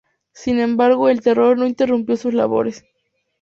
Sin 0.33 0.57
embargo, 0.57 1.09
el 1.09 1.21
Terror 1.21 1.59
no 1.59 1.67
interrumpió 1.67 2.17
sus 2.17 2.33
labores. 2.33 2.83